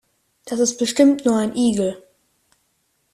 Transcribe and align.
Das 0.45 0.59
ist 0.59 0.79
bestimmt 0.79 1.25
nur 1.25 1.37
ein 1.37 1.55
Igel. 1.55 2.01